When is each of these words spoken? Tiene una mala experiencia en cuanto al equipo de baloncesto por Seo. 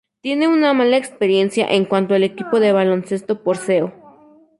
Tiene 0.23 0.47
una 0.47 0.73
mala 0.73 0.97
experiencia 0.97 1.67
en 1.67 1.85
cuanto 1.85 2.15
al 2.15 2.23
equipo 2.23 2.59
de 2.59 2.71
baloncesto 2.71 3.43
por 3.43 3.57
Seo. 3.57 3.93